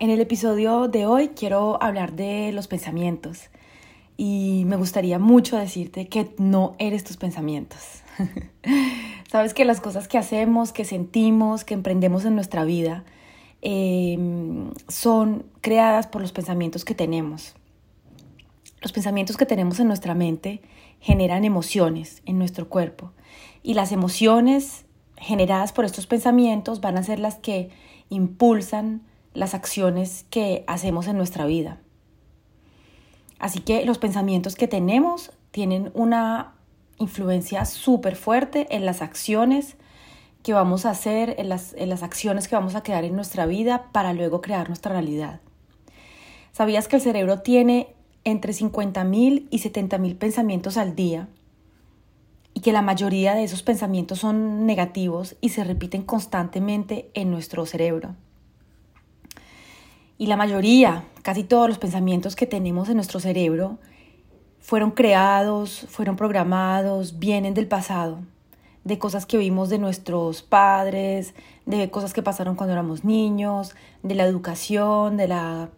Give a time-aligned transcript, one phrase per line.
[0.00, 3.50] en el episodio de hoy quiero hablar de los pensamientos
[4.16, 8.02] y me gustaría mucho decirte que no eres tus pensamientos.
[9.30, 13.04] Sabes que las cosas que hacemos, que sentimos, que emprendemos en nuestra vida,
[13.62, 17.54] em, son creadas por los pensamientos que tenemos.
[18.80, 20.60] Los pensamientos que tenemos en nuestra mente
[21.00, 23.12] generan emociones en nuestro cuerpo
[23.62, 24.84] y las emociones
[25.16, 27.70] generadas por estos pensamientos van a ser las que
[28.10, 29.02] impulsan
[29.34, 31.78] las acciones que hacemos en nuestra vida.
[33.38, 36.54] Así que los pensamientos que tenemos tienen una
[36.98, 39.76] influencia súper fuerte en las acciones
[40.42, 43.46] que vamos a hacer, en las, en las acciones que vamos a crear en nuestra
[43.46, 45.40] vida para luego crear nuestra realidad.
[46.52, 47.88] ¿Sabías que el cerebro tiene
[48.24, 51.28] entre 50.000 y 70.000 pensamientos al día?
[52.52, 57.66] Y que la mayoría de esos pensamientos son negativos y se repiten constantemente en nuestro
[57.66, 58.14] cerebro.
[60.16, 63.78] Y la mayoría, casi todos los pensamientos que tenemos en nuestro cerebro
[64.60, 68.20] fueron creados, fueron programados, vienen del pasado,
[68.84, 71.34] de cosas que vimos de nuestros padres,
[71.66, 73.74] de cosas que pasaron cuando éramos niños,
[74.04, 75.70] de la educación, de, la,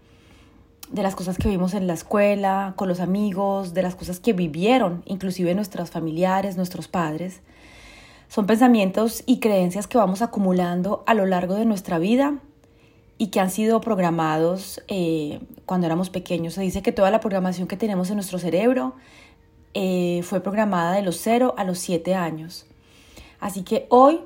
[0.90, 4.34] de las cosas que vimos en la escuela, con los amigos, de las cosas que
[4.34, 7.40] vivieron, inclusive nuestros familiares, nuestros padres.
[8.28, 12.34] Son pensamientos y creencias que vamos acumulando a lo largo de nuestra vida
[13.18, 16.54] y que han sido programados eh, cuando éramos pequeños.
[16.54, 18.94] Se dice que toda la programación que tenemos en nuestro cerebro
[19.74, 22.66] eh, fue programada de los 0 a los 7 años.
[23.40, 24.20] Así que hoy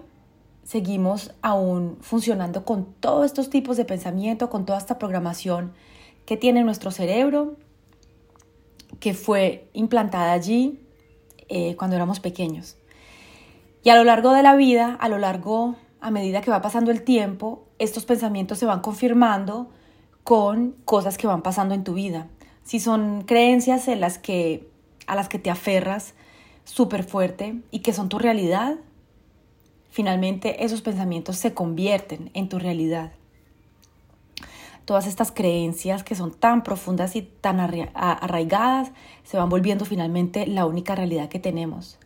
[0.65, 5.73] seguimos aún funcionando con todos estos tipos de pensamiento, con toda esta programación
[6.27, 7.57] que tiene nuestro cerebro,
[9.01, 10.81] que fue implantada allí
[11.49, 12.77] eh, cuando éramos pequeños.
[13.83, 16.91] Y a lo largo de la vida, a lo largo a medida que va pasando
[16.91, 19.71] el tiempo, estos pensamientos se van confirmando
[20.23, 22.29] con cosas que van pasando en tu vida.
[22.63, 24.69] Si son creencias en las que,
[25.07, 26.15] a las que te aferras
[26.65, 28.77] súper fuerte y que son tu realidad,
[29.89, 33.13] finalmente esos pensamientos se convierten en tu realidad.
[34.85, 38.91] Todas estas creencias que son tan profundas y tan arraigadas
[39.25, 41.99] se van volviendo finalmente la única realidad que tenemos.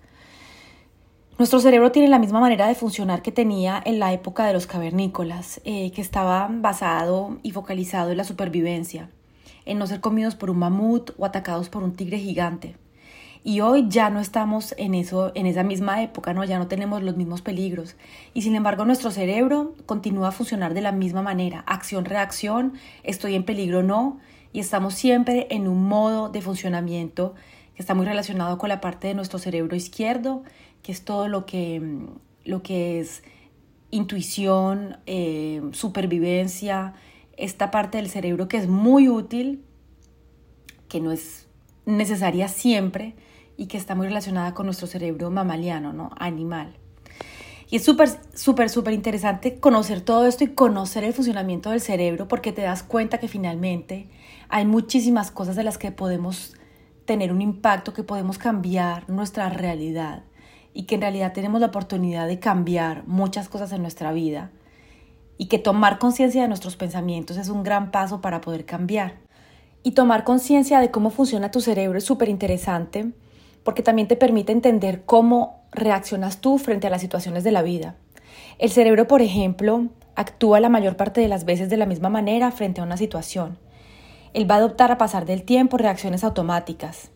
[1.36, 4.68] Nuestro cerebro tiene la misma manera de funcionar que tenía en la época de los
[4.68, 9.10] cavernícolas, eh, que estaba basado y focalizado en la supervivencia,
[9.64, 12.76] en no ser comidos por un mamut o atacados por un tigre gigante.
[13.42, 16.44] Y hoy ya no estamos en eso, en esa misma época, ¿no?
[16.44, 17.96] Ya no tenemos los mismos peligros.
[18.32, 21.64] Y sin embargo, nuestro cerebro continúa a funcionar de la misma manera.
[21.66, 24.20] Acción-reacción, estoy en peligro no.
[24.52, 27.34] Y estamos siempre en un modo de funcionamiento
[27.74, 30.42] que está muy relacionado con la parte de nuestro cerebro izquierdo
[30.84, 32.06] que es todo lo que, mm,
[32.44, 33.24] lo que es
[33.90, 36.94] intuición, eh, supervivencia,
[37.36, 39.64] esta parte del cerebro que es muy útil,
[40.88, 41.48] que no es
[41.86, 43.14] necesaria siempre
[43.56, 46.10] y que está muy relacionada con nuestro cerebro mamaliano, ¿no?
[46.18, 46.76] Animal.
[47.70, 52.28] Y es súper, súper, súper interesante conocer todo esto y conocer el funcionamiento del cerebro
[52.28, 54.08] porque te das cuenta que finalmente
[54.49, 56.54] hay muchísimas cosas de las que podemos
[57.04, 60.24] tener un impacto, que podemos cambiar nuestra realidad
[60.72, 64.50] y que en realidad tenemos la oportunidad de cambiar muchas cosas en nuestra vida
[65.38, 69.14] y que tomar conciencia de nuestros pensamientos es un gran paso para poder cambiar.
[69.82, 73.12] Y tomar conciencia de cómo funciona tu cerebro es súper interesante
[73.64, 77.96] porque también te permite entender cómo reaccionas tú frente a las situaciones de la vida.
[78.58, 82.50] El cerebro, por ejemplo, actúa la mayor parte de las veces de la misma manera
[82.50, 83.58] frente a una situación.
[84.34, 87.10] Él va a adoptar a pasar del tiempo reacciones automáticas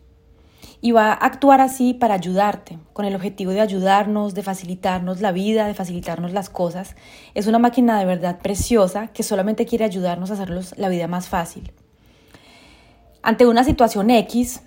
[0.80, 5.32] y va a actuar así para ayudarte, con el objetivo de ayudarnos, de facilitarnos la
[5.32, 6.94] vida, de facilitarnos las cosas.
[7.34, 11.28] Es una máquina de verdad preciosa que solamente quiere ayudarnos a hacernos la vida más
[11.28, 11.72] fácil.
[13.20, 14.62] ante una situación X,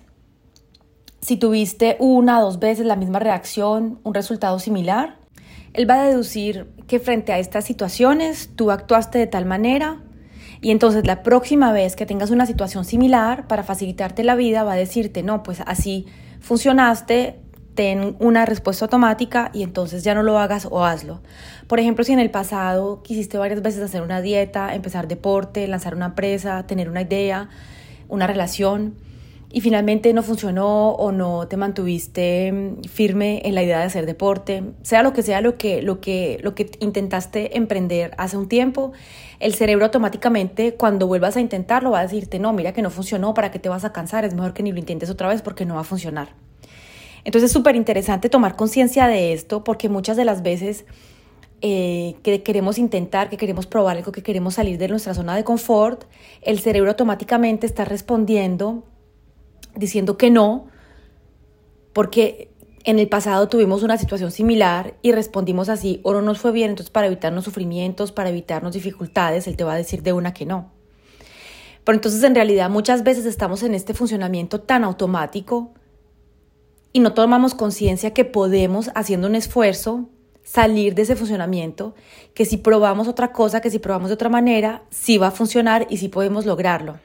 [1.20, 5.16] si tuviste una o dos veces la misma reacción, un resultado similar,
[5.72, 10.01] él va a deducir que frente a estas situaciones tú actuaste de tal manera
[10.62, 14.74] y entonces la próxima vez que tengas una situación similar para facilitarte la vida va
[14.74, 16.06] a decirte, no, pues así
[16.40, 17.40] funcionaste,
[17.74, 21.20] ten una respuesta automática y entonces ya no lo hagas o hazlo.
[21.66, 25.96] Por ejemplo, si en el pasado quisiste varias veces hacer una dieta, empezar deporte, lanzar
[25.96, 27.48] una empresa, tener una idea,
[28.08, 28.94] una relación,
[29.52, 34.06] y finalmente no funcionó o no te mantuviste mm, firme en la idea de hacer
[34.06, 38.48] deporte, sea lo que sea lo que, lo que, lo que intentaste emprender hace un
[38.48, 38.92] tiempo,
[39.40, 43.34] el cerebro automáticamente cuando vuelvas a intentarlo va a decirte, no, mira que no funcionó,
[43.34, 44.24] ¿para qué te vas a cansar?
[44.24, 46.28] Es mejor que ni lo intentes otra vez porque no va a funcionar.
[47.24, 50.86] Entonces es súper interesante tomar conciencia de esto porque muchas de las veces
[51.60, 55.44] eh, que queremos intentar, que queremos probar algo, que queremos salir de nuestra zona de
[55.44, 56.04] confort,
[56.40, 58.84] el cerebro automáticamente está respondiendo
[59.74, 60.66] diciendo que no,
[61.92, 62.50] porque
[62.84, 66.70] en el pasado tuvimos una situación similar y respondimos así o no nos fue bien,
[66.70, 70.46] entonces para evitarnos sufrimientos, para evitarnos dificultades, él te va a decir de una que
[70.46, 70.72] no.
[71.84, 75.72] Pero entonces en realidad muchas veces estamos en este funcionamiento tan automático
[76.92, 80.08] y no tomamos conciencia que podemos, haciendo un esfuerzo,
[80.42, 81.94] salir de ese funcionamiento,
[82.34, 85.86] que si probamos otra cosa, que si probamos de otra manera, sí va a funcionar
[85.88, 86.98] y sí podemos lograrlo.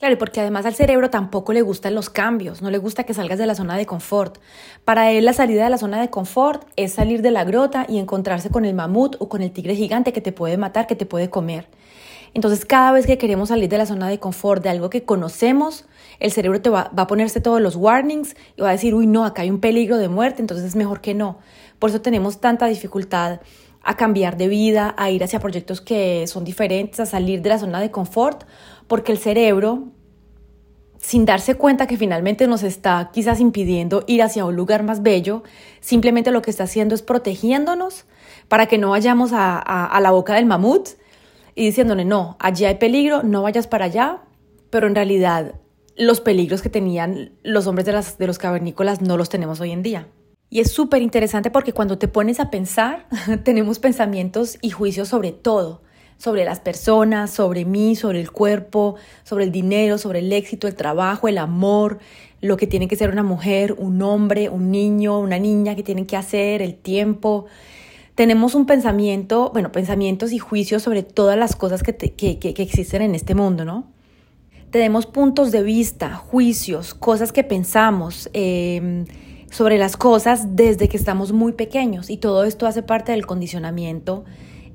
[0.00, 3.38] Claro, porque además al cerebro tampoco le gustan los cambios, no le gusta que salgas
[3.38, 4.38] de la zona de confort.
[4.86, 7.98] Para él la salida de la zona de confort es salir de la grota y
[7.98, 11.04] encontrarse con el mamut o con el tigre gigante que te puede matar, que te
[11.04, 11.68] puede comer.
[12.32, 15.84] Entonces cada vez que queremos salir de la zona de confort, de algo que conocemos,
[16.18, 19.06] el cerebro te va, va, a ponerse todos los warnings y va a decir, uy,
[19.06, 21.40] no, acá hay un peligro de muerte, entonces es mejor que no.
[21.78, 23.40] Por eso tenemos tanta dificultad
[23.82, 27.58] a cambiar de vida, a ir hacia proyectos que son diferentes, a salir de la
[27.58, 28.44] zona de confort,
[28.90, 29.84] porque el cerebro,
[30.98, 35.44] sin darse cuenta que finalmente nos está quizás impidiendo ir hacia un lugar más bello,
[35.78, 38.06] simplemente lo que está haciendo es protegiéndonos
[38.48, 40.88] para que no vayamos a, la boca del mamut
[41.54, 44.22] y diciéndole, no, allí hay peligro, no vayas para allá,
[44.70, 45.54] pero en realidad
[45.94, 49.70] los peligros que tenían los hombres de, las, de los cavernícolas no los tenemos hoy
[49.70, 50.08] en día.
[50.48, 53.06] Y es súper interesante porque cuando te pones a pensar,
[53.44, 55.80] tenemos pensamientos y juicios sobre todo,
[56.20, 60.74] sobre las personas, sobre mí, sobre el cuerpo, sobre el dinero, sobre el éxito, el
[60.74, 61.98] trabajo, el amor,
[62.42, 66.04] lo que tiene que ser una mujer, un hombre, un niño, una niña, que tienen
[66.04, 67.46] que hacer, el tiempo.
[68.16, 73.00] Tenemos un pensamiento, bueno, pensamientos y juicios sobre todas las cosas que, que, que existen
[73.00, 73.86] en este mundo, ¿no?
[74.70, 79.06] Tenemos puntos de vista, juicios, cosas que pensamos, eh,
[79.50, 84.24] sobre las cosas desde que estamos muy pequeños y todo esto hace parte del condicionamiento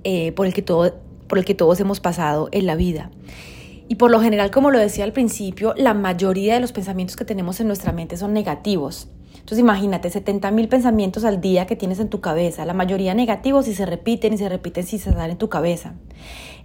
[0.07, 0.93] eh, por, el que todo,
[1.27, 3.11] por el que todos hemos pasado en la vida.
[3.87, 7.25] Y por lo general, como lo decía al principio, la mayoría de los pensamientos que
[7.25, 9.09] tenemos en nuestra mente son negativos.
[9.33, 13.67] Entonces imagínate, 70 mil pensamientos al día que tienes en tu cabeza, la mayoría negativos
[13.67, 15.93] y se repiten y se repiten si se dan en tu cabeza.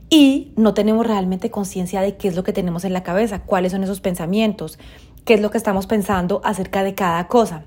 [0.09, 3.73] Y no tenemos realmente conciencia de qué es lo que tenemos en la cabeza, cuáles
[3.73, 4.79] son esos pensamientos,
[5.27, 7.65] qué es lo que estamos pensando acerca de cada cosa.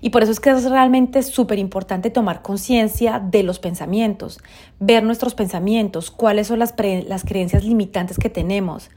[0.00, 4.38] Y por eso es que es realmente súper importante tomar conciencia de los pensamientos,
[4.80, 6.74] ver nuestros pensamientos, cuáles son las,
[7.06, 8.90] las creencias limitantes que tenemos.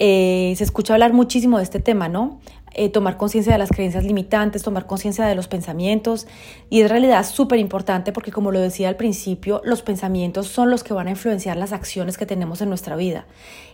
[0.00, 2.38] Eh, se escucha hablar muchísimo de este tema, ¿no?
[2.74, 6.28] Eh, tomar conciencia de las creencias limitantes, tomar conciencia de los pensamientos.
[6.70, 10.84] Y es realidad súper importante porque, como lo decía al principio, los pensamientos son los
[10.84, 13.26] que van a influenciar las acciones que tenemos en nuestra vida.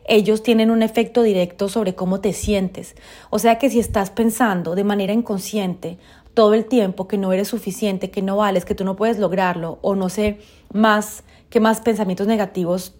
[0.06, 2.94] Ellos tienen un efecto directo sobre cómo te sientes.
[3.28, 5.98] O sea que si estás pensando de manera inconsciente
[6.34, 9.78] todo el tiempo que no eres suficiente, que no vales, que tú no puedes lograrlo
[9.82, 10.38] o no sé
[10.72, 12.94] más qué más pensamientos negativos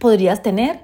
[0.00, 0.80] podrías tener,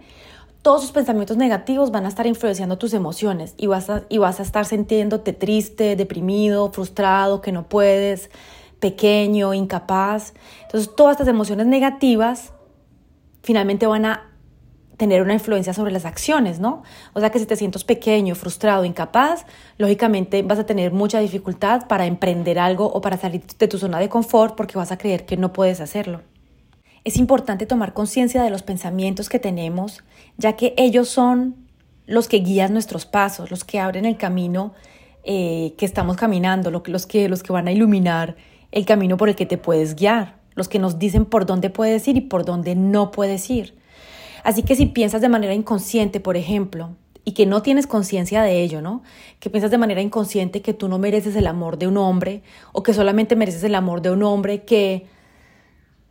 [0.62, 4.40] todos esos pensamientos negativos van a estar influenciando tus emociones y vas a, y vas
[4.40, 8.30] a estar sintiéndote triste, deprimido, frustrado, que no puedes,
[8.78, 10.34] pequeño, incapaz.
[10.62, 12.52] Entonces todas estas emociones negativas
[13.42, 14.29] finalmente van a
[15.00, 16.82] tener una influencia sobre las acciones, ¿no?
[17.14, 19.46] O sea que si te sientes pequeño, frustrado, incapaz,
[19.78, 23.98] lógicamente vas a tener mucha dificultad para emprender algo o para salir de tu zona
[23.98, 26.20] de confort porque vas a creer que no puedes hacerlo.
[27.02, 30.04] Es importante tomar conciencia de los pensamientos que tenemos,
[30.36, 31.56] ya que ellos son
[32.06, 34.74] los que guían nuestros pasos, los que abren el camino
[35.24, 38.36] eh, que estamos caminando, los que, los que van a iluminar
[38.70, 42.06] el camino por el que te puedes guiar, los que nos dicen por dónde puedes
[42.06, 43.79] ir y por dónde no puedes ir.
[44.44, 46.90] Así que si piensas de manera inconsciente, por ejemplo,
[47.24, 49.02] y que no tienes conciencia de ello, ¿no?
[49.38, 52.42] Que piensas de manera inconsciente que tú no mereces el amor de un hombre
[52.72, 55.06] o que solamente mereces el amor de un hombre que,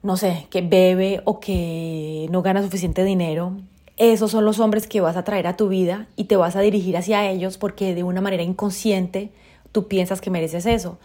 [0.04, 3.58] no sé, que bebe o que no gana suficiente dinero.
[3.98, 6.62] esos son los hombres que vas a traer a tu vida y te vas a
[6.62, 9.32] dirigir hacia ellos porque de una manera inconsciente
[9.72, 11.00] tú piensas que mereces eso.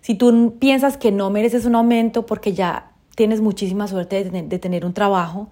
[0.00, 4.84] Si tú piensas que no mereces un aumento porque ya tienes muchísima suerte de tener,
[4.84, 5.48] un trabajo,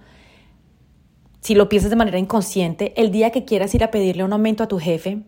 [1.45, 4.65] si lo piensas de manera inconsciente, el día que quieras ir a pedirle un aumento
[4.65, 5.19] a tu jefe,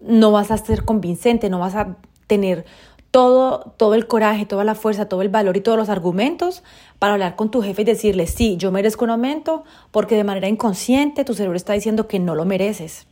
[0.00, 2.64] no vas a ser convincente, no vas a tener
[3.10, 6.62] todo, todo el coraje, toda la fuerza, todo el valor y todos los argumentos
[6.98, 10.48] para hablar con tu jefe y decirle, sí, yo merezco un aumento, porque de manera
[10.48, 13.06] inconsciente tu cerebro está diciendo que no lo mereces.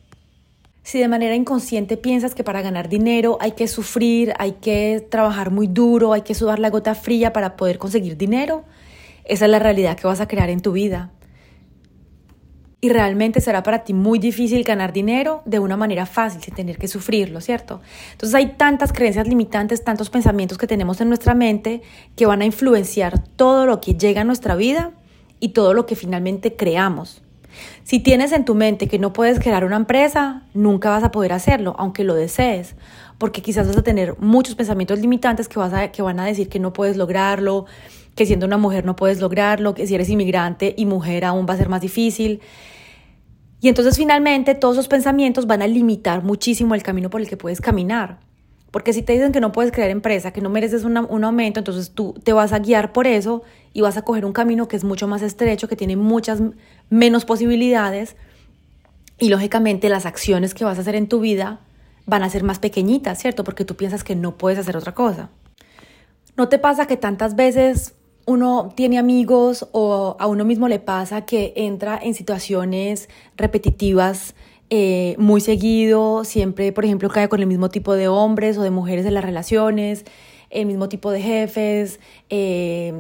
[0.82, 5.50] Si de manera inconsciente piensas que para ganar dinero hay que sufrir, hay que trabajar
[5.50, 8.64] muy duro, hay que sudar la gota fría para poder conseguir dinero,
[9.26, 11.11] esa es la realidad que vas a crear en tu vida.
[12.82, 16.78] Y realmente será para ti muy difícil ganar dinero de una manera fácil, sin tener
[16.78, 17.82] que sufrirlo, ¿cierto?
[18.12, 21.82] Entonces hay tantas creencias limitantes, tantos pensamientos que tenemos en nuestra mente
[22.16, 24.92] que van a influenciar todo lo que llega a nuestra vida
[25.40, 27.22] y todo lo que finalmente creamos.
[27.82, 31.32] Si tienes en tu mente que no puedes crear una empresa, nunca vas a poder
[31.32, 32.76] hacerlo, aunque lo desees,
[33.18, 35.60] porque quizás vas a tener muchos pensamientos limitantes que,
[35.92, 37.66] que van a decir que no puedes lograrlo,
[38.20, 41.54] que siendo una mujer no puedes lograrlo, que si eres inmigrante y mujer aún va
[41.54, 42.42] a ser más difícil.
[43.62, 47.38] Y entonces finalmente todos esos pensamientos van a limitar muchísimo el camino por el que
[47.38, 48.18] puedes caminar.
[48.70, 51.92] Porque si te dicen que no puedes crear empresa, que no mereces un aumento, entonces
[51.92, 54.84] tú te vas a guiar por eso y vas a coger un camino que es
[54.84, 56.42] mucho más estrecho, que tiene muchas
[56.90, 58.16] menos posibilidades
[59.18, 61.60] y lógicamente las acciones que vas a hacer en tu vida
[62.04, 63.44] van a ser más pequeñitas, ¿cierto?
[63.44, 65.30] Porque tú piensas que no puedes hacer otra cosa.
[66.36, 67.94] ¿No te pasa que tantas veces
[68.30, 74.34] uno tiene amigos o a uno mismo le pasa que entra en situaciones repetitivas
[74.70, 78.70] eh, muy seguido, siempre, por ejemplo, cae con el mismo tipo de hombres o de
[78.70, 80.04] mujeres en las relaciones,
[80.49, 81.99] el mismo tipo de jefes.
[82.28, 82.92] Eh,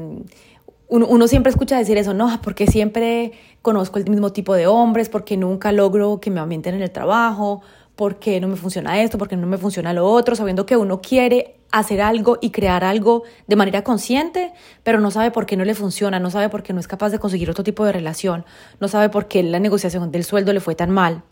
[0.88, 3.30] uno, siempre escucha decir eso, no, porque siempre
[3.62, 7.62] conozco el mismo tipo de hombres, porque nunca logro que me aumenten en el trabajo,
[7.94, 11.59] porque no me funciona esto, porque no me funciona lo otro, sabiendo que uno quiere
[11.72, 15.74] hacer algo y crear algo de manera consciente, pero no sabe por qué no le
[15.74, 18.44] funciona, no sabe por qué no es capaz de conseguir otro tipo de relación,
[18.80, 21.22] no sabe por qué la negociación del sueldo le fue tan mal.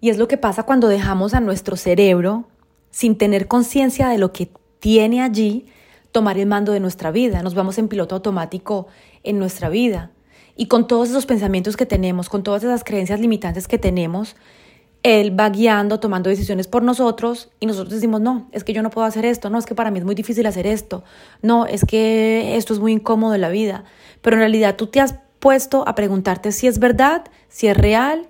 [0.00, 2.46] Y es lo que pasa cuando dejamos a nuestro cerebro,
[2.90, 5.66] sin tener conciencia de lo que tiene allí,
[6.12, 7.42] tomar el mando de nuestra vida.
[7.42, 8.86] Nos vamos en piloto automático
[9.24, 10.12] en nuestra vida.
[10.56, 14.36] Y con todos esos pensamientos que tenemos, con todas esas creencias limitantes que tenemos,
[15.02, 18.90] él va guiando, tomando decisiones por nosotros y nosotros decimos, no, es que yo no
[18.90, 21.04] puedo hacer esto, no, es que para mí es muy difícil hacer esto,
[21.42, 23.84] no, es que esto es muy incómodo en la vida.
[24.22, 28.26] Pero en realidad tú te has puesto a preguntarte si es verdad, si es real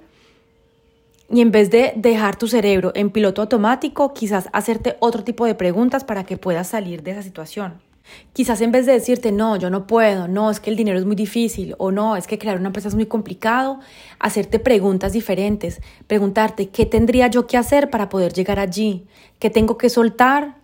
[1.30, 5.54] y en vez de dejar tu cerebro en piloto automático, quizás hacerte otro tipo de
[5.54, 7.87] preguntas para que puedas salir de esa situación.
[8.32, 11.04] Quizás en vez de decirte, no, yo no puedo, no, es que el dinero es
[11.04, 13.80] muy difícil, o no, es que crear una empresa es muy complicado,
[14.18, 19.06] hacerte preguntas diferentes, preguntarte, ¿qué tendría yo que hacer para poder llegar allí?
[19.38, 20.56] ¿Qué tengo que soltar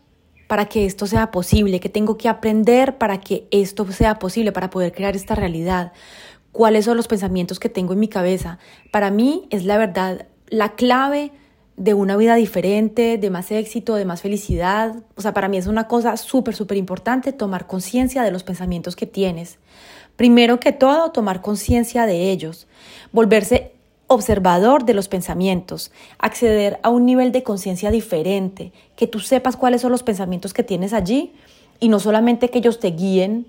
[0.47, 1.81] para que esto sea posible?
[1.81, 5.93] ¿Qué tengo que aprender para que esto sea posible, para poder crear esta realidad?
[6.53, 8.59] ¿Cuáles son los pensamientos que tengo en mi cabeza?
[8.93, 11.33] Para mí es la verdad la clave
[11.77, 14.97] de una vida diferente, de más éxito, de más felicidad.
[15.17, 18.97] O sea, para mí es una cosa súper, súper importante tomar conciencia de los pensamientos
[18.97, 19.59] que tienes.
[20.17, 22.69] Primero que todo, tomar conciencia de ellos,
[23.13, 23.73] volverse
[24.07, 29.81] observador de los pensamientos, acceder a un nivel de conciencia diferente, que tú sepas cuáles
[29.81, 31.33] son los pensamientos que tienes allí
[31.81, 33.47] y no solamente que ellos te guíen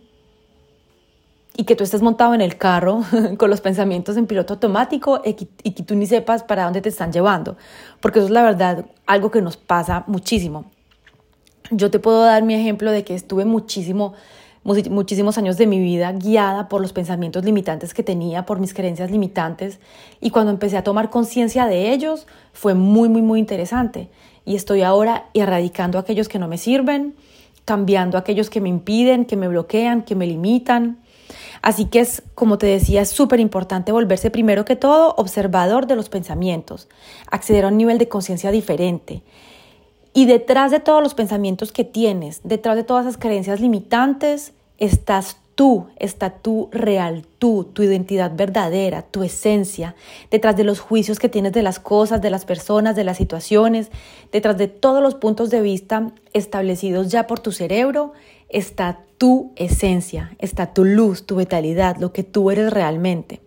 [1.58, 3.04] y que tú estés montado en el carro
[3.38, 7.12] con los pensamientos en piloto automático y que, tú ni sepas para dónde te están
[7.12, 7.58] llevando,
[8.02, 10.66] porque eso es la verdad algo que nos pasa muchísimo.
[11.72, 14.14] Yo te puedo dar mi ejemplo de que estuve muchísimo,
[14.64, 19.10] muchísimos años de mi vida guiada por los pensamientos limitantes que tenía, por mis creencias
[19.10, 19.80] limitantes,
[20.22, 24.10] y cuando empecé a tomar conciencia de ellos fue muy, muy, muy interesante.
[24.46, 27.16] Y estoy ahora erradicando aquellos que no me sirven,
[27.64, 31.00] cambiando aquellos que me impiden, que me bloquean, que me limitan
[31.66, 35.96] Así que es, como te decía, es súper importante volverse primero que todo observador de
[35.96, 36.88] los pensamientos,
[37.32, 39.24] acceder a un nivel de conciencia diferente.
[40.14, 45.38] Y detrás de todos los pensamientos que tienes, detrás de todas esas creencias limitantes, estás
[45.56, 49.96] tú, está tú real, tú, tu identidad verdadera, tu esencia,
[50.30, 53.90] detrás de los juicios que tienes de las cosas, de las personas, de las situaciones,
[54.32, 58.14] detrás de todos los puntos de vista establecidos ya por tu cerebro,
[58.50, 63.42] está tu esencia, está tu luz, tu vitalidad, lo que tú eres realmente.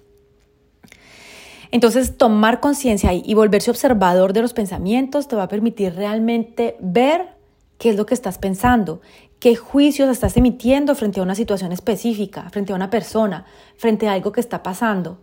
[1.70, 7.36] Entonces, tomar conciencia y volverse observador de los pensamientos te va a permitir realmente ver
[7.76, 9.02] qué es lo que estás pensando,
[9.38, 13.44] qué juicios estás emitiendo frente a una situación específica, frente a una persona,
[13.76, 15.18] frente a algo que está pasando.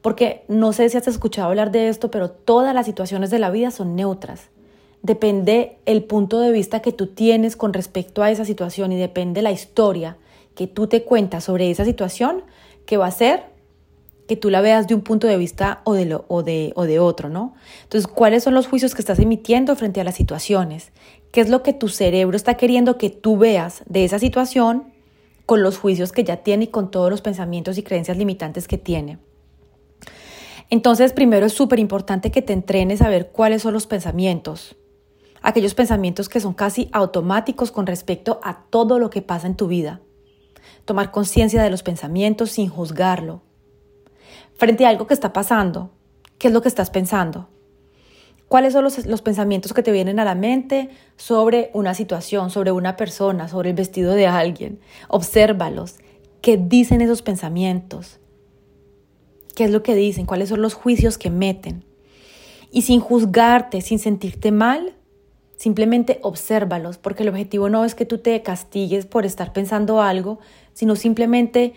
[0.00, 3.50] Porque no sé si has escuchado hablar de esto, pero todas las situaciones de la
[3.50, 4.50] vida son neutras.
[5.04, 9.42] Depende el punto de vista que tú tienes con respecto a esa situación y depende
[9.42, 10.16] la historia
[10.54, 12.42] que tú te cuentas sobre esa situación
[12.86, 13.42] que va a ser
[14.26, 17.00] que tú la veas de un punto de vista o de, o de, o de
[17.00, 17.52] otro, ¿no?
[17.82, 20.90] Entonces, ¿cuáles son los juicios que estás emitiendo frente a las situaciones?
[21.32, 24.84] ¿Qué es lo que tu cerebro está queriendo que tú veas de esa situación
[25.44, 28.78] con los juicios que ya tiene y con todos los pensamientos y creencias limitantes que
[28.78, 29.18] tiene?
[30.70, 34.76] Entonces, primero es súper importante que te entrenes a ver cuáles son los pensamientos,
[35.44, 39.68] aquellos pensamientos que son casi automáticos con respecto a todo lo que pasa en tu
[39.68, 40.00] vida.
[40.86, 43.42] Tomar conciencia de los pensamientos sin juzgarlo,
[44.56, 45.90] frente a algo que está pasando,
[46.38, 47.48] ¿qué es lo que estás pensando?
[48.48, 52.96] ¿Cuáles son los, pensamientos que te vienen a la mente sobre una situación, sobre una
[52.96, 54.80] persona, sobre el vestido de alguien?
[55.08, 55.96] Obsérvalos.
[56.40, 58.20] ¿Qué dicen esos pensamientos?
[59.56, 60.26] ¿Qué es lo que dicen?
[60.26, 61.84] ¿Cuáles son los juicios que meten?
[62.70, 64.94] Y sin juzgarte, sin sentirte mal,
[65.56, 70.38] simplemente obsérvalos, porque el objetivo no es que tú te castigues por estar pensando algo,
[70.72, 71.74] sino simplemente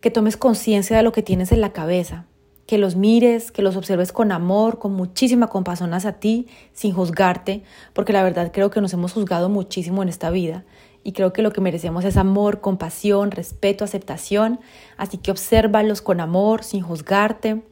[0.00, 2.26] que tomes conciencia de lo que tienes en la cabeza,
[2.66, 7.62] que los mires, que los observes con amor, con muchísima compasión hacia ti, sin juzgarte,
[7.92, 10.64] porque la verdad creo que nos hemos juzgado muchísimo en esta vida
[11.06, 14.58] y creo que lo que merecemos es amor, compasión, respeto, aceptación,
[14.96, 17.62] así que obsérvalos con amor, sin juzgarte.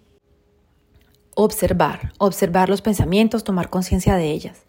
[1.35, 4.63] Observar, observar los pensamientos, tomar conciencia de ellas.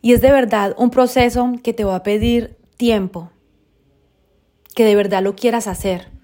[0.00, 3.30] Y es de verdad un proceso que te va a pedir tiempo,
[4.74, 6.18] que de verdad lo quieras hacer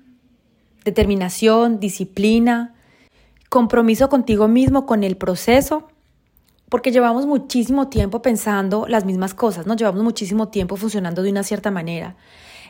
[0.85, 2.75] determinación, disciplina,
[3.49, 5.89] compromiso contigo mismo, con el proceso,
[6.69, 9.75] porque llevamos muchísimo tiempo pensando las mismas cosas, ¿no?
[9.75, 12.17] Llevamos muchísimo tiempo funcionando de una cierta manera.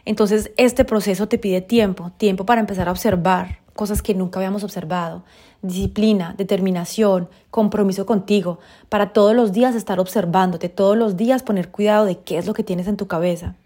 [0.05, 4.63] Entonces, este proceso te pide tiempo, tiempo para empezar a observar cosas que nunca habíamos
[4.63, 5.25] observado,
[5.65, 12.05] disciplina, determinación, compromiso contigo, para todos los días estar observándote, todos los días poner cuidado
[12.05, 13.57] de qué es lo que tienes en tu cabeza.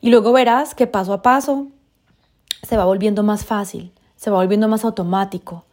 [0.00, 1.68] Y luego verás que paso a paso
[2.62, 5.64] se va volviendo más fácil, se va volviendo más automático,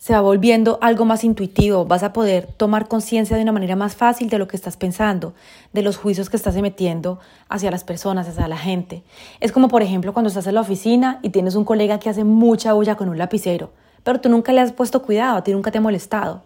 [0.00, 3.96] se va volviendo algo más intuitivo, vas a poder tomar conciencia de una manera más
[3.96, 5.34] fácil de lo que estás pensando,
[5.74, 7.18] de los juicios que estás emitiendo
[7.50, 9.02] hacia las personas, hacia la gente.
[9.40, 12.24] Es como, por ejemplo, cuando estás en la oficina y tienes un colega que hace
[12.24, 15.70] mucha bulla con un lapicero, pero tú nunca le has puesto cuidado, a ti nunca
[15.70, 16.44] te ha molestado.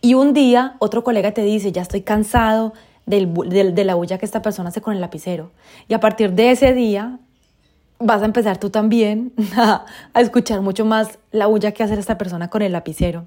[0.00, 2.72] Y un día otro colega te dice, ya estoy cansado
[3.04, 5.50] de la bulla que esta persona hace con el lapicero.
[5.86, 7.18] Y a partir de ese día
[7.98, 12.48] vas a empezar tú también a, escuchar mucho más la bulla que hacer esta persona
[12.48, 13.26] con el lapicero.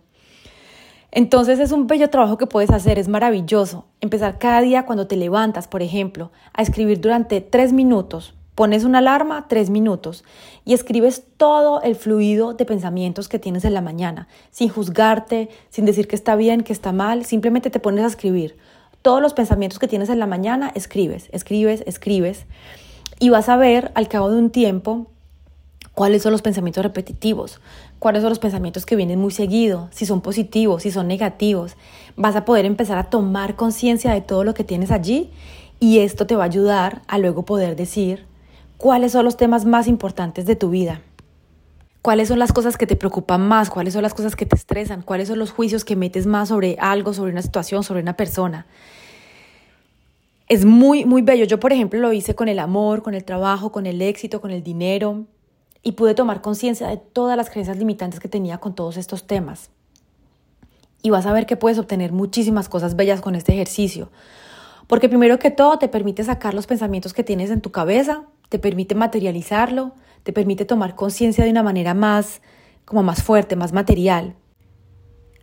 [1.12, 3.86] Entonces es un bello trabajo que puedes hacer, es maravilloso.
[4.00, 8.36] Empezar cada día cuando te levantas, por ejemplo, a escribir durante tres minutos.
[8.54, 10.26] Pones una alarma, tres minutos,
[10.66, 15.86] y escribes todo el fluido de pensamientos que tienes en la mañana, sin juzgarte, sin
[15.86, 18.58] decir que está bien, que está mal, simplemente te pones a escribir.
[19.02, 22.46] Todos los pensamientos que tienes en la mañana, escribes, escribes, escribes
[23.20, 25.08] y vas a ver al cabo de un tiempo
[25.94, 27.60] cuáles son los pensamientos repetitivos,
[28.00, 31.76] cuáles son los pensamientos que vienen muy seguido, si son positivos, si son negativos.
[32.16, 35.30] Vas a poder empezar a tomar conciencia de todo lo que tienes allí
[35.82, 38.26] y esto te va a ayudar a luego poder decir
[38.78, 41.02] cuáles son los temas más importantes de tu vida.
[42.02, 43.70] ¿Cuáles son las cosas que te preocupan más?
[43.70, 45.02] ¿Cuáles son las cosas que te estresan?
[45.02, 48.68] ¿Cuáles son los juicios que metes más sobre algo, sobre una situación, sobre una persona?
[50.50, 51.46] Es muy, muy bello.
[51.46, 54.52] Yo, por ejemplo, lo hice con el amor, con el trabajo, con el éxito, con
[54.52, 55.26] el dinero
[55.84, 59.70] y pude tomar conciencia de todas las creencias limitantes que tenía con todos estos temas.
[61.02, 64.12] Y vas a ver que puedes obtener muchísimas cosas bellas con este ejercicio.
[64.88, 68.58] Porque primero que todo te permite sacar los pensamientos que tienes en tu cabeza, te
[68.58, 72.42] permite materializarlo, te permite tomar conciencia de una manera más,
[72.86, 74.36] como más fuerte, más material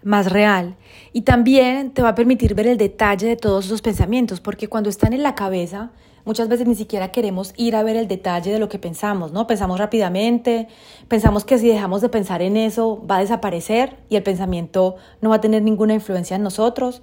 [0.03, 0.77] más real
[1.13, 4.91] y también te va a permitir ver el detalle de todos esos pensamientos, porque cuando
[4.91, 5.91] están en la cabeza,
[6.25, 9.47] muchas veces ni siquiera queremos ir a ver el detalle de lo que pensamos, ¿no?
[9.47, 10.69] Pensamos rápidamente,
[11.09, 15.31] pensamos que si dejamos de pensar en eso va a desaparecer y el pensamiento no
[15.31, 17.03] va a tener ninguna influencia en nosotros,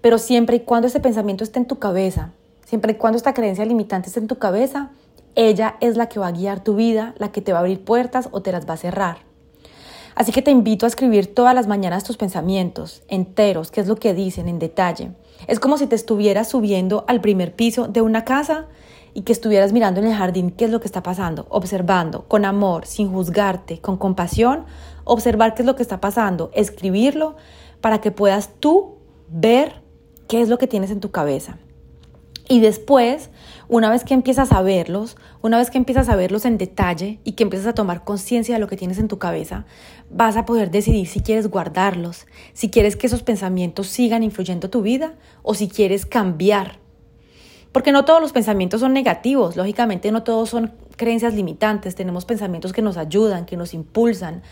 [0.00, 2.32] pero siempre y cuando ese pensamiento esté en tu cabeza,
[2.64, 4.90] siempre y cuando esta creencia limitante esté en tu cabeza,
[5.34, 7.84] ella es la que va a guiar tu vida, la que te va a abrir
[7.84, 9.31] puertas o te las va a cerrar.
[10.14, 13.96] Así que te invito a escribir todas las mañanas tus pensamientos, enteros, qué es lo
[13.96, 15.12] que dicen en detalle.
[15.46, 18.66] Es como si te estuvieras subiendo al primer piso de una casa
[19.14, 22.44] y que estuvieras mirando en el jardín qué es lo que está pasando, observando con
[22.44, 24.64] amor, sin juzgarte, con compasión,
[25.04, 27.36] observar qué es lo que está pasando, escribirlo
[27.80, 28.96] para que puedas tú
[29.28, 29.82] ver
[30.28, 31.58] qué es lo que tienes en tu cabeza.
[32.48, 33.30] Y después,
[33.68, 37.32] una vez que empiezas a verlos, una vez que empiezas a verlos en detalle y
[37.32, 39.64] que empiezas a tomar conciencia de lo que tienes en tu cabeza,
[40.10, 44.82] vas a poder decidir si quieres guardarlos, si quieres que esos pensamientos sigan influyendo tu
[44.82, 46.78] vida o si quieres cambiar.
[47.70, 52.72] Porque no todos los pensamientos son negativos, lógicamente no todos son creencias limitantes, tenemos pensamientos
[52.72, 54.42] que nos ayudan, que nos impulsan,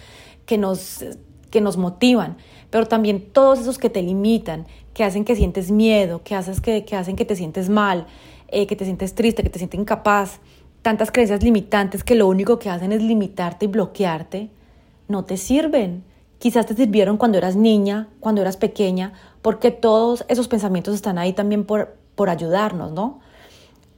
[0.46, 1.04] que nos,
[1.50, 2.38] que nos motivan,
[2.70, 6.84] pero también todos esos que te limitan, que hacen que sientes miedo, que, haces que,
[6.84, 8.06] que hacen que te sientes mal,
[8.48, 10.40] eh, que te sientes triste, que te sientes incapaz,
[10.82, 14.50] tantas creencias limitantes que lo único que hacen es limitarte y bloquearte,
[15.08, 16.04] no te sirven.
[16.38, 21.32] Quizás te sirvieron cuando eras niña, cuando eras pequeña, porque todos esos pensamientos están ahí
[21.32, 23.20] también por, por ayudarnos, ¿no?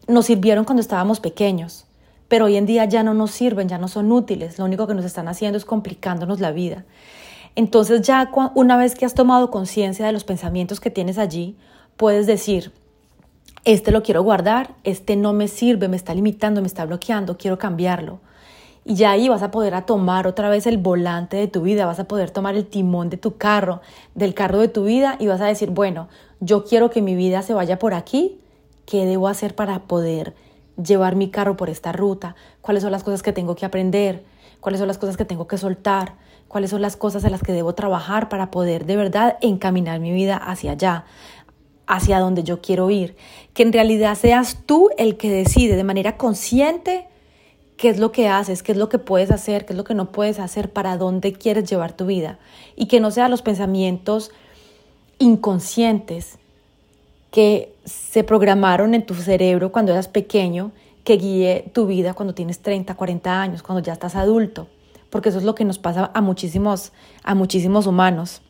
[0.08, 1.86] Nos sirvieron cuando estábamos pequeños,
[2.26, 4.94] pero hoy en día ya no nos sirven, ya no son útiles, lo único que
[4.94, 6.84] nos están haciendo es complicándonos la vida.
[7.54, 11.56] Entonces ya una vez que has tomado conciencia de los pensamientos que tienes allí,
[11.96, 12.72] puedes decir,
[13.64, 17.58] este lo quiero guardar, este no me sirve, me está limitando, me está bloqueando, quiero
[17.58, 18.20] cambiarlo.
[18.84, 22.00] Y ya ahí vas a poder tomar otra vez el volante de tu vida, vas
[22.00, 23.80] a poder tomar el timón de tu carro,
[24.14, 26.08] del carro de tu vida y vas a decir, bueno,
[26.40, 28.40] yo quiero que mi vida se vaya por aquí,
[28.84, 30.34] ¿qué debo hacer para poder
[30.82, 32.34] llevar mi carro por esta ruta?
[32.60, 34.24] ¿Cuáles son las cosas que tengo que aprender?
[34.58, 36.14] ¿Cuáles son las cosas que tengo que soltar?
[36.52, 40.12] Cuáles son las cosas en las que debo trabajar para poder de verdad encaminar mi
[40.12, 41.06] vida hacia allá,
[41.86, 43.16] hacia donde yo quiero ir.
[43.54, 47.08] Que en realidad seas tú el que decide de manera consciente
[47.78, 49.94] qué es lo que haces, qué es lo que puedes hacer, qué es lo que
[49.94, 52.38] no puedes hacer, para dónde quieres llevar tu vida.
[52.76, 54.30] Y que no sean los pensamientos
[55.18, 56.38] inconscientes
[57.30, 62.60] que se programaron en tu cerebro cuando eras pequeño, que guíe tu vida cuando tienes
[62.60, 64.68] 30, 40 años, cuando ya estás adulto
[65.12, 66.90] porque eso es lo que nos pasa a muchísimos,
[67.22, 68.40] a muchísimos humanos.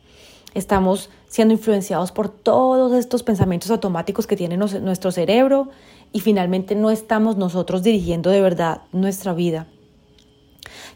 [0.53, 5.67] Estamos siendo influenciados por todos estos pensamientos automáticos que tiene nuestro cerebro
[6.13, 9.67] y finalmente no estamos nosotros dirigiendo de verdad nuestra vida.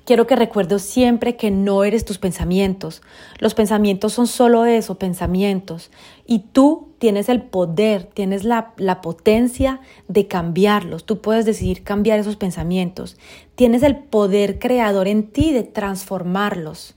[0.07, 3.01] Quiero que recuerdes siempre que no eres tus pensamientos.
[3.39, 5.91] Los pensamientos son solo eso, pensamientos.
[6.25, 11.05] Y tú tienes el poder, tienes la, la, potencia de cambiarlos.
[11.05, 13.17] Tú puedes decidir cambiar esos pensamientos.
[13.55, 16.95] Tienes el poder creador en ti de transformarlos.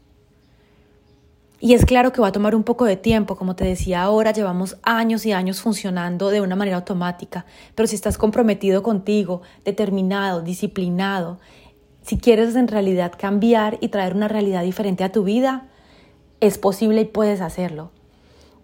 [1.62, 4.32] Y es claro que va a tomar un poco de tiempo, como te decía ahora,
[4.32, 7.44] llevamos años y años funcionando de una manera automática,
[7.74, 11.38] pero si estás comprometido contigo, determinado, disciplinado,
[12.10, 15.68] si quieres en realidad cambiar y traer una realidad diferente a tu vida,
[16.40, 17.92] es posible y puedes hacerlo.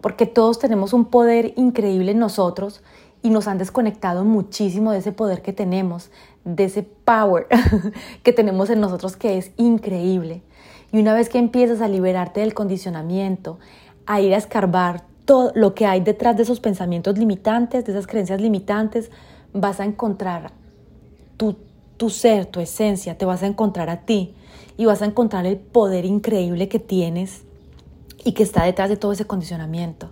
[0.01, 2.83] Porque todos tenemos un poder increíble en nosotros
[3.23, 6.11] y nos han desconectado muchísimo de ese poder que tenemos,
[6.43, 7.47] de ese power
[8.23, 10.41] que tenemos en nosotros que es increíble.
[10.91, 13.59] Y una vez que empiezas a liberarte del condicionamiento,
[14.05, 18.07] a ir a escarbar todo lo que hay detrás de esos pensamientos limitantes, de esas
[18.07, 19.09] creencias limitantes,
[19.53, 20.51] vas a encontrar
[21.37, 21.55] tu
[21.97, 24.33] tu ser, tu esencia, te vas a encontrar a ti
[24.77, 27.41] y vas a encontrar el poder increíble que tienes
[28.23, 30.09] y que está detrás de todo ese condicionamiento.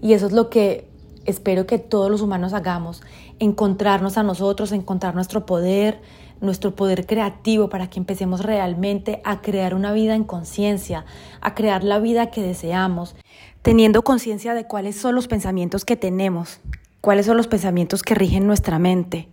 [0.00, 0.88] Y eso es lo que
[1.24, 3.02] espero que todos los humanos hagamos,
[3.38, 6.00] encontrarnos a nosotros, encontrar nuestro poder,
[6.40, 11.04] nuestro poder creativo para que empecemos realmente a crear una vida en conciencia,
[11.40, 13.14] a crear la vida que deseamos,
[13.62, 16.60] teniendo conciencia de cuáles son los pensamientos que tenemos,
[17.00, 19.28] cuáles son los pensamientos que rigen nuestra mente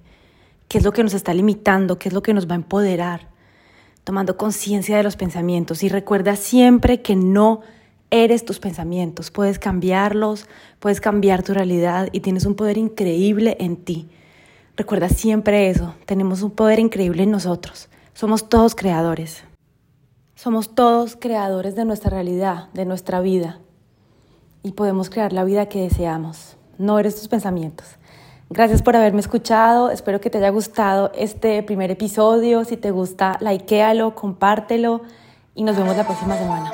[0.69, 3.27] qué es lo que nos está limitando, qué es lo que nos va a empoderar,
[4.05, 7.61] tomando conciencia de los pensamientos y recuerda siempre que no
[8.11, 10.47] eres tus pensamientos, puedes cambiarlos,
[10.79, 14.07] puedes cambiar tu realidad y tienes un poder increíble en ti.
[14.77, 19.43] Recuerda siempre eso, tenemos un poder increíble en nosotros, somos todos creadores.
[20.41, 23.59] Somos todos creadores de nuestra realidad, de nuestra vida.
[24.63, 26.55] Y podemos crear la vida que deseamos.
[26.77, 27.98] No eres tus pensamientos.
[28.51, 29.91] Gracias por haberme escuchado.
[29.91, 32.65] Espero que te haya gustado este primer episodio.
[32.65, 35.01] Si te gusta, likealo, compártelo
[35.53, 36.71] y nos vemos la próxima semana.